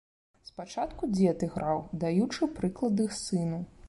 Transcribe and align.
Спачатку 0.49 1.09
дзед 1.11 1.45
іграў, 1.47 1.83
даючы 2.05 2.49
прыклады 2.61 3.07
сыну. 3.21 3.61